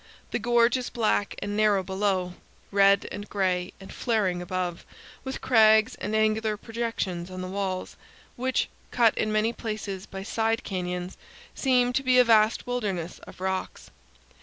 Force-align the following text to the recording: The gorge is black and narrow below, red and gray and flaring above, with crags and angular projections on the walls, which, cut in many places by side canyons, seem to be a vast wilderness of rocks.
The 0.31 0.39
gorge 0.39 0.77
is 0.77 0.89
black 0.89 1.35
and 1.43 1.55
narrow 1.55 1.83
below, 1.83 2.33
red 2.71 3.07
and 3.11 3.29
gray 3.29 3.71
and 3.79 3.93
flaring 3.93 4.41
above, 4.41 4.83
with 5.23 5.41
crags 5.41 5.93
and 5.93 6.15
angular 6.15 6.57
projections 6.57 7.29
on 7.29 7.41
the 7.41 7.47
walls, 7.47 7.95
which, 8.35 8.67
cut 8.89 9.15
in 9.15 9.31
many 9.31 9.53
places 9.53 10.07
by 10.07 10.23
side 10.23 10.63
canyons, 10.63 11.17
seem 11.53 11.93
to 11.93 12.01
be 12.01 12.17
a 12.17 12.23
vast 12.23 12.65
wilderness 12.65 13.19
of 13.27 13.39
rocks. 13.39 13.91